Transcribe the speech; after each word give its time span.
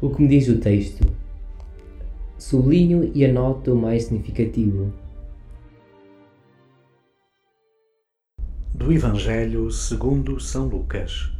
O 0.00 0.10
que 0.10 0.22
me 0.22 0.28
diz 0.28 0.48
o 0.48 0.60
texto? 0.60 1.04
Sublinho 2.38 3.10
e 3.16 3.24
anoto 3.24 3.72
o 3.72 3.76
mais 3.76 4.04
significativo. 4.04 4.92
Do 8.72 8.92
Evangelho 8.92 9.68
segundo 9.72 10.38
São 10.38 10.68
Lucas. 10.68 11.32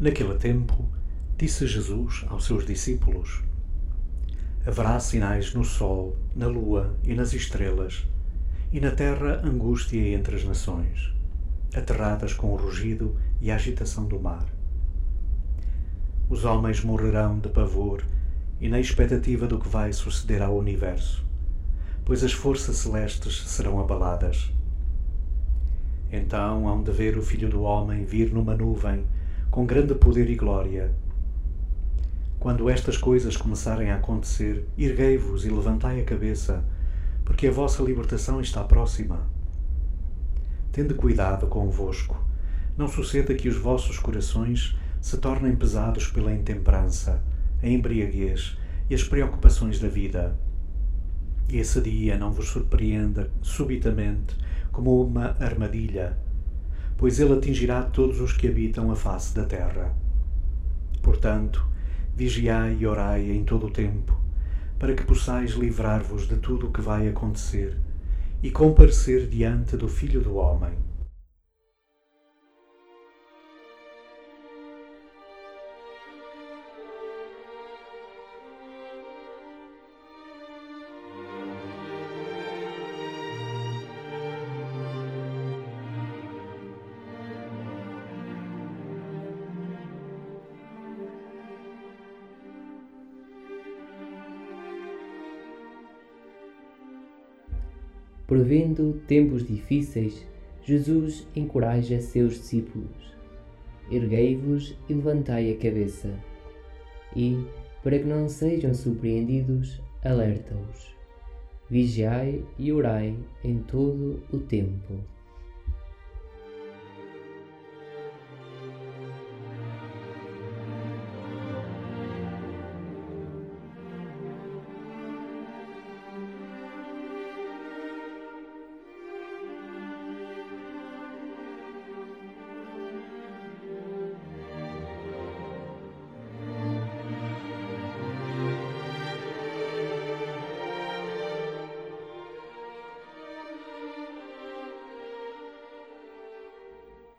Naquele 0.00 0.36
tempo, 0.36 0.88
disse 1.36 1.66
Jesus 1.66 2.24
aos 2.28 2.46
seus 2.46 2.64
discípulos: 2.64 3.42
Haverá 4.64 4.98
sinais 4.98 5.52
no 5.52 5.62
sol, 5.62 6.16
na 6.34 6.46
lua 6.46 6.96
e 7.04 7.12
nas 7.12 7.34
estrelas, 7.34 8.06
e 8.72 8.80
na 8.80 8.90
terra 8.90 9.42
angústia 9.44 10.14
entre 10.14 10.36
as 10.36 10.44
nações, 10.44 11.12
aterradas 11.74 12.32
com 12.32 12.54
o 12.54 12.56
rugido 12.56 13.14
e 13.38 13.50
a 13.50 13.56
agitação 13.56 14.06
do 14.06 14.18
mar 14.18 14.55
os 16.28 16.44
homens 16.44 16.82
morrerão 16.82 17.38
de 17.38 17.48
pavor 17.48 18.02
e 18.60 18.68
na 18.68 18.80
expectativa 18.80 19.46
do 19.46 19.60
que 19.60 19.68
vai 19.68 19.92
suceder 19.92 20.42
ao 20.42 20.56
universo, 20.56 21.24
pois 22.04 22.24
as 22.24 22.32
forças 22.32 22.76
celestes 22.76 23.42
serão 23.46 23.78
abaladas. 23.78 24.50
Então 26.10 26.66
hão 26.66 26.82
de 26.82 26.90
ver 26.90 27.16
o 27.16 27.22
Filho 27.22 27.48
do 27.48 27.62
Homem 27.62 28.04
vir 28.04 28.32
numa 28.32 28.56
nuvem, 28.56 29.04
com 29.50 29.64
grande 29.66 29.94
poder 29.94 30.28
e 30.28 30.34
glória. 30.34 30.92
Quando 32.40 32.68
estas 32.68 32.96
coisas 32.96 33.36
começarem 33.36 33.90
a 33.90 33.96
acontecer, 33.96 34.66
erguei-vos 34.76 35.44
e 35.44 35.50
levantai 35.50 36.00
a 36.00 36.04
cabeça, 36.04 36.64
porque 37.24 37.46
a 37.46 37.52
vossa 37.52 37.82
libertação 37.82 38.40
está 38.40 38.64
próxima. 38.64 39.26
Tende 40.72 40.94
cuidado 40.94 41.46
convosco, 41.46 42.20
não 42.76 42.88
suceda 42.88 43.34
que 43.34 43.48
os 43.48 43.56
vossos 43.56 43.98
corações 43.98 44.76
se 45.06 45.18
tornem 45.18 45.54
pesados 45.54 46.08
pela 46.08 46.32
intemperança, 46.32 47.22
a 47.62 47.68
embriaguez 47.68 48.58
e 48.90 48.94
as 48.96 49.04
preocupações 49.04 49.78
da 49.78 49.86
vida. 49.86 50.36
Esse 51.48 51.80
dia 51.80 52.18
não 52.18 52.32
vos 52.32 52.48
surpreenda 52.48 53.30
subitamente 53.40 54.36
como 54.72 55.00
uma 55.00 55.36
armadilha, 55.38 56.18
pois 56.96 57.20
ele 57.20 57.34
atingirá 57.34 57.84
todos 57.84 58.20
os 58.20 58.32
que 58.32 58.48
habitam 58.48 58.90
a 58.90 58.96
face 58.96 59.32
da 59.32 59.44
terra. 59.44 59.94
Portanto, 61.00 61.64
vigiai 62.16 62.76
e 62.80 62.84
orai 62.84 63.30
em 63.30 63.44
todo 63.44 63.68
o 63.68 63.70
tempo, 63.70 64.20
para 64.76 64.92
que 64.92 65.04
possais 65.04 65.52
livrar-vos 65.52 66.26
de 66.26 66.34
tudo 66.34 66.66
o 66.66 66.72
que 66.72 66.80
vai 66.80 67.06
acontecer 67.06 67.78
e 68.42 68.50
comparecer 68.50 69.28
diante 69.28 69.76
do 69.76 69.86
Filho 69.86 70.20
do 70.20 70.34
Homem. 70.34 70.85
Prevendo 98.26 99.00
tempos 99.06 99.46
difíceis, 99.46 100.26
Jesus 100.64 101.26
encoraja 101.36 102.00
seus 102.00 102.34
discípulos: 102.34 103.14
Erguei-vos 103.88 104.76
e 104.88 104.94
levantai 104.94 105.52
a 105.52 105.56
cabeça. 105.56 106.12
E, 107.14 107.38
para 107.84 108.00
que 108.00 108.04
não 108.04 108.28
sejam 108.28 108.74
surpreendidos, 108.74 109.80
alerta-os: 110.02 110.96
Vigiai 111.70 112.44
e 112.58 112.72
orai 112.72 113.16
em 113.44 113.58
todo 113.58 114.20
o 114.32 114.38
tempo. 114.38 114.94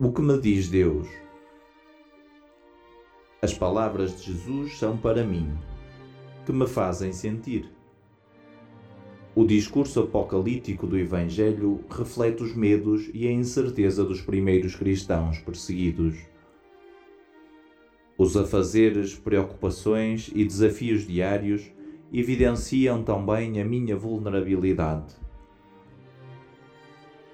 O 0.00 0.12
que 0.12 0.22
me 0.22 0.38
diz 0.38 0.68
Deus? 0.68 1.08
As 3.42 3.52
palavras 3.52 4.16
de 4.16 4.32
Jesus 4.32 4.78
são 4.78 4.96
para 4.96 5.24
mim, 5.24 5.50
que 6.46 6.52
me 6.52 6.68
fazem 6.68 7.12
sentir. 7.12 7.68
O 9.34 9.44
discurso 9.44 9.98
apocalíptico 9.98 10.86
do 10.86 10.96
Evangelho 10.96 11.80
reflete 11.90 12.44
os 12.44 12.54
medos 12.54 13.10
e 13.12 13.26
a 13.26 13.32
incerteza 13.32 14.04
dos 14.04 14.20
primeiros 14.20 14.76
cristãos 14.76 15.38
perseguidos. 15.38 16.16
Os 18.16 18.36
afazeres, 18.36 19.16
preocupações 19.16 20.30
e 20.32 20.44
desafios 20.44 21.04
diários 21.04 21.72
evidenciam 22.12 23.02
também 23.02 23.60
a 23.60 23.64
minha 23.64 23.96
vulnerabilidade 23.96 25.16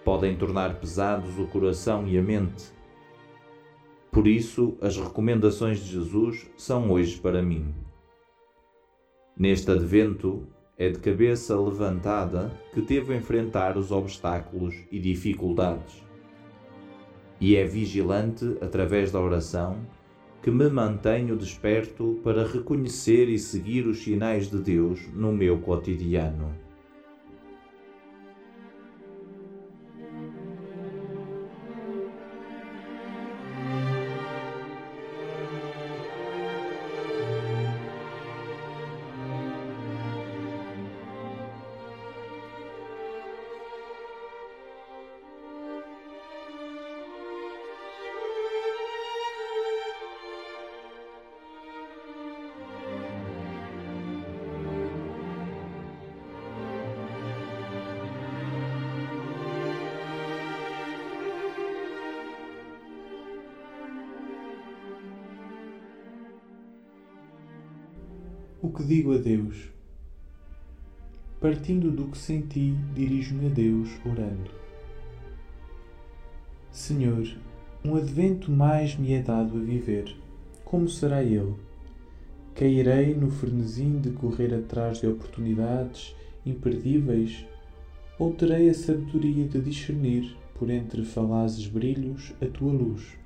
podem 0.05 0.37
tornar 0.37 0.79
pesados 0.79 1.39
o 1.39 1.47
coração 1.47 2.07
e 2.07 2.19
a 2.19 2.23
mente. 2.23 2.73
Por 4.13 4.29
isso, 4.29 4.77
as 4.81 4.97
recomendações 4.97 5.81
de 5.81 5.93
Jesus 5.93 6.49
são 6.57 6.91
hoje 6.91 7.19
para 7.19 7.43
mim. 7.43 7.75
Neste 9.37 9.71
advento, 9.71 10.47
é 10.77 10.89
de 10.89 10.99
cabeça 10.99 11.59
levantada 11.59 12.53
que 12.73 12.81
devo 12.81 13.13
enfrentar 13.13 13.77
os 13.77 13.91
obstáculos 13.91 14.75
e 14.91 14.99
dificuldades. 14.99 16.03
E 17.41 17.57
é 17.57 17.65
vigilante, 17.65 18.57
através 18.61 19.11
da 19.11 19.21
oração, 19.21 19.79
que 20.43 20.51
me 20.51 20.69
mantenho 20.69 21.37
desperto 21.37 22.21
para 22.23 22.47
reconhecer 22.47 23.29
e 23.29 23.39
seguir 23.39 23.87
os 23.87 24.03
sinais 24.03 24.51
de 24.51 24.59
Deus 24.59 25.09
no 25.13 25.33
meu 25.33 25.59
cotidiano. 25.59 26.64
O 68.65 68.71
que 68.71 68.83
digo 68.83 69.13
a 69.13 69.19
Deus? 69.19 69.71
Partindo 71.39 71.91
do 71.91 72.07
que 72.07 72.17
senti, 72.17 72.75
dirijo-me 72.95 73.49
a 73.49 73.51
Deus 73.51 73.91
orando. 74.07 74.51
Senhor, 76.71 77.29
um 77.85 77.95
advento 77.95 78.51
mais 78.51 78.97
me 78.97 79.13
é 79.13 79.21
dado 79.21 79.59
a 79.59 79.61
viver. 79.61 80.17
Como 80.65 80.89
será 80.89 81.23
ele? 81.23 81.55
Cairei 82.55 83.15
no 83.15 83.31
frenesim 83.31 84.01
de 84.01 84.13
correr 84.13 84.55
atrás 84.55 84.99
de 84.99 85.09
oportunidades 85.09 86.17
imperdíveis 86.47 87.45
ou 88.19 88.33
terei 88.33 88.71
a 88.71 88.75
sabedoria 88.75 89.47
de 89.47 89.61
discernir, 89.61 90.39
por 90.55 90.71
entre 90.71 91.05
falazes 91.05 91.67
brilhos, 91.67 92.33
a 92.41 92.47
tua 92.47 92.73
luz? 92.73 93.19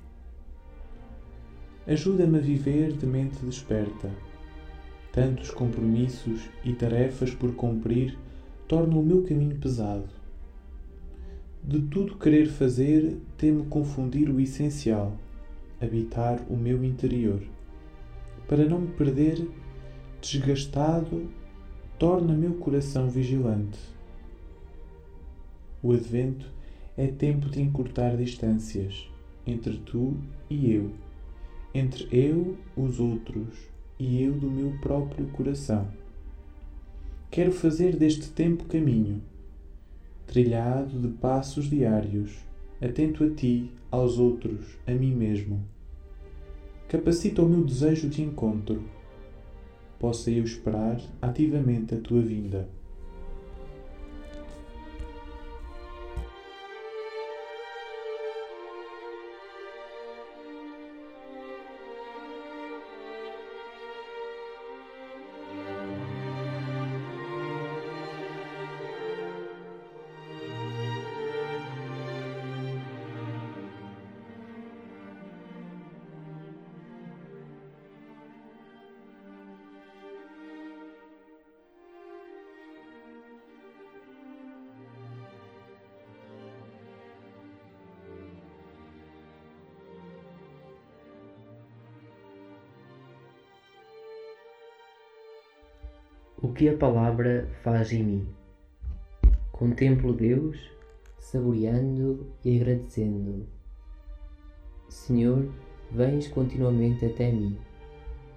Ajuda-me 1.87 2.39
a 2.39 2.41
viver 2.41 2.91
de 2.91 3.05
mente 3.05 3.37
desperta. 3.45 4.11
Tantos 5.11 5.49
compromissos 5.51 6.49
e 6.63 6.73
tarefas 6.73 7.33
por 7.33 7.53
cumprir 7.55 8.17
tornam 8.67 8.99
o 8.99 9.05
meu 9.05 9.23
caminho 9.23 9.55
pesado. 9.57 10.09
De 11.63 11.81
tudo 11.81 12.17
querer 12.17 12.47
fazer, 12.47 13.17
temo 13.37 13.65
confundir 13.65 14.29
o 14.29 14.39
essencial, 14.39 15.13
habitar 15.81 16.39
o 16.49 16.55
meu 16.55 16.83
interior. 16.83 17.41
Para 18.47 18.65
não 18.65 18.81
me 18.81 18.87
perder, 18.89 19.47
desgastado, 20.21 21.29
torna 21.97 22.33
meu 22.33 22.53
coração 22.55 23.09
vigilante. 23.09 23.79
O 25.81 25.91
advento 25.91 26.45
é 26.95 27.07
tempo 27.07 27.49
de 27.49 27.61
encurtar 27.61 28.15
distâncias 28.15 29.09
entre 29.45 29.77
tu 29.77 30.15
e 30.49 30.71
eu 30.71 30.91
entre 31.73 32.07
eu, 32.11 32.57
os 32.75 32.99
outros 32.99 33.68
e 33.99 34.23
eu 34.23 34.31
do 34.31 34.49
meu 34.49 34.71
próprio 34.79 35.27
coração. 35.27 35.87
Quero 37.29 37.51
fazer 37.51 37.97
deste 37.97 38.29
tempo 38.29 38.63
caminho, 38.63 39.21
trilhado 40.25 40.97
de 40.97 41.09
passos 41.09 41.69
diários, 41.69 42.37
atento 42.81 43.25
a 43.25 43.29
ti, 43.29 43.69
aos 43.91 44.17
outros, 44.17 44.77
a 44.87 44.91
mim 44.91 45.13
mesmo. 45.13 45.61
Capacita 46.87 47.41
o 47.41 47.49
meu 47.49 47.63
desejo 47.63 48.07
de 48.07 48.21
encontro. 48.23 48.83
Possa 49.99 50.31
eu 50.31 50.43
esperar 50.43 50.99
ativamente 51.21 51.93
a 51.93 51.99
tua 51.99 52.21
vinda. 52.21 52.69
O 96.41 96.53
que 96.53 96.69
a 96.69 96.77
palavra 96.77 97.49
faz 97.63 97.91
em 97.91 98.01
mim. 98.01 98.27
Contemplo 99.51 100.13
Deus, 100.13 100.71
saboreando 101.19 102.27
e 102.45 102.55
agradecendo. 102.55 103.45
Senhor, 104.87 105.49
vens 105.91 106.29
continuamente 106.29 107.05
até 107.05 107.29
mim, 107.29 107.57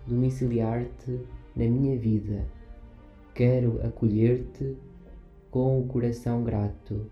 domiciliar-te 0.04 1.20
na 1.54 1.64
minha 1.66 1.96
vida. 1.96 2.44
Quero 3.36 3.80
acolher-te 3.86 4.76
com 5.48 5.80
o 5.80 5.86
coração 5.86 6.42
grato 6.42 7.08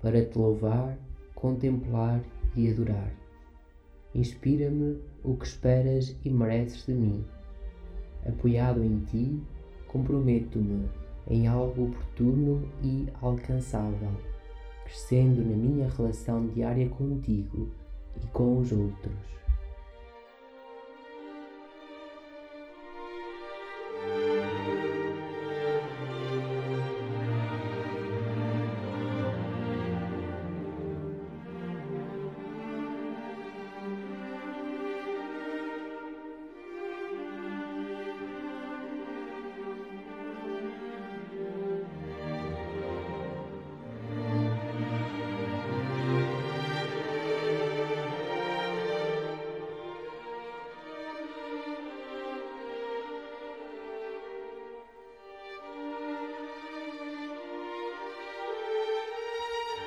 para 0.00 0.24
te 0.24 0.38
louvar, 0.38 0.96
contemplar 1.34 2.24
e 2.56 2.70
adorar. 2.70 3.12
Inspira-me 4.14 5.02
o 5.22 5.36
que 5.36 5.44
esperas 5.44 6.16
e 6.24 6.30
mereces 6.30 6.86
de 6.86 6.94
mim. 6.94 7.22
Apoiado 8.24 8.82
em 8.82 9.00
ti, 9.00 9.38
comprometo-me 9.90 10.88
em 11.28 11.48
algo 11.48 11.86
oportuno 11.86 12.62
e 12.82 13.08
alcançável, 13.20 14.10
crescendo 14.84 15.42
na 15.42 15.56
minha 15.56 15.88
relação 15.88 16.46
diária 16.46 16.88
contigo 16.88 17.68
e 18.16 18.26
com 18.28 18.58
os 18.58 18.70
outros. 18.70 19.39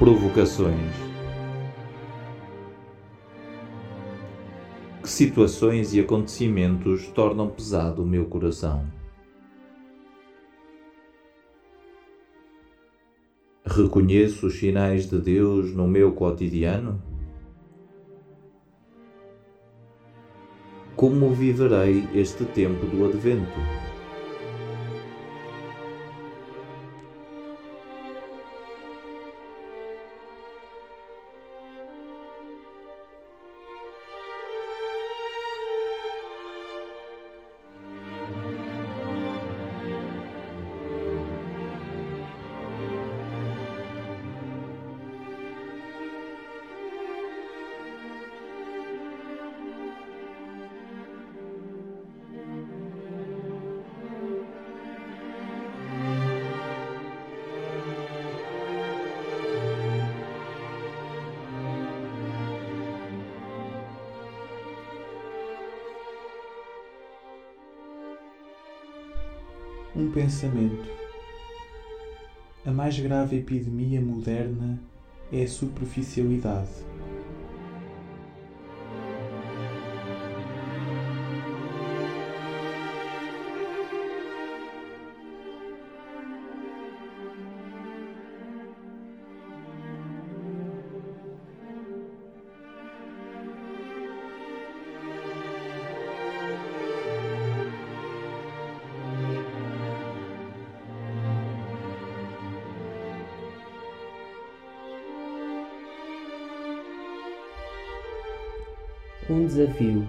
Provocações. 0.04 0.92
Que 5.02 5.10
situações 5.10 5.94
e 5.94 6.02
acontecimentos 6.02 7.08
tornam 7.08 7.48
pesado 7.48 8.04
o 8.04 8.06
meu 8.06 8.26
coração? 8.26 8.86
Reconheço 13.66 14.48
os 14.48 14.60
sinais 14.60 15.10
de 15.10 15.18
Deus 15.20 15.74
no 15.74 15.88
meu 15.88 16.12
cotidiano? 16.12 17.02
Como 20.98 21.34
viverei 21.34 22.10
este 22.14 22.44
tempo 22.44 22.86
do 22.88 23.06
Advento? 23.06 23.93
Um 69.96 70.10
pensamento. 70.10 70.90
A 72.66 72.72
mais 72.72 72.98
grave 73.00 73.38
epidemia 73.38 74.02
moderna 74.02 74.80
é 75.32 75.44
a 75.44 75.48
superficialidade. 75.48 76.72
Um 109.34 109.46
desafio. 109.46 110.08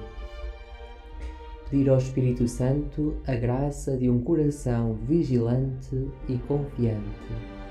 Pedir 1.71 1.89
ao 1.89 1.99
Espírito 1.99 2.47
Santo 2.47 3.17
a 3.27 3.35
graça 3.35 3.97
de 3.97 4.09
um 4.09 4.21
coração 4.21 4.95
vigilante 4.95 6.09
e 6.29 6.37
confiante. 6.47 7.64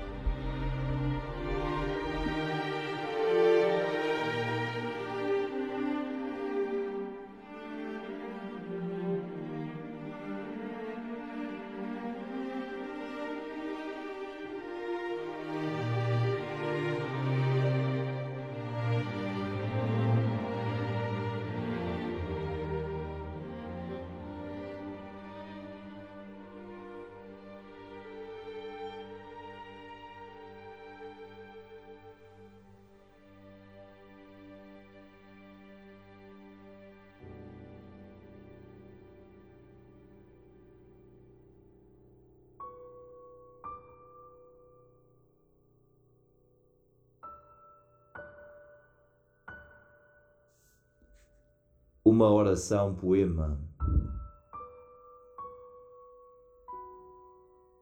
Uma 52.14 52.30
oração 52.30 52.94
poema 52.94 53.58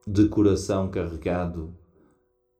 de 0.06 0.26
coração 0.26 0.90
carregado, 0.90 1.76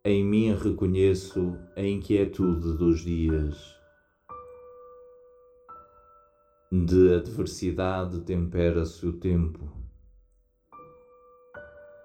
em 0.04 0.22
mim 0.22 0.52
reconheço 0.52 1.56
a 1.74 1.80
inquietude 1.80 2.76
dos 2.76 3.00
dias. 3.00 3.74
De 6.70 7.14
adversidade 7.14 8.20
tempera-se 8.20 9.06
o 9.06 9.14
tempo. 9.14 9.72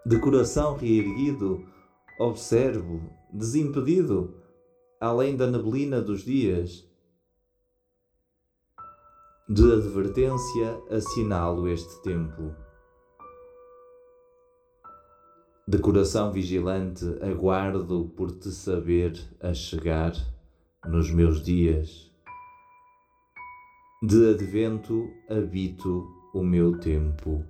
De 0.06 0.18
coração 0.18 0.78
reerguido, 0.78 1.66
observo, 2.18 3.02
desimpedido, 3.34 4.34
além 4.98 5.36
da 5.36 5.46
neblina 5.46 6.02
dos 6.02 6.24
dias, 6.24 6.87
de 9.50 9.64
advertência 9.72 10.78
assinalo 10.90 11.70
este 11.70 12.02
tempo. 12.02 12.54
De 15.66 15.78
coração 15.80 16.34
vigilante 16.34 17.06
aguardo 17.22 18.12
por 18.18 18.30
te 18.32 18.52
saber 18.52 19.18
a 19.40 19.54
chegar 19.54 20.12
nos 20.86 21.10
meus 21.12 21.42
dias. 21.42 22.12
De 24.04 24.32
advento 24.32 25.10
habito 25.30 26.06
o 26.34 26.44
meu 26.44 26.78
tempo. 26.78 27.46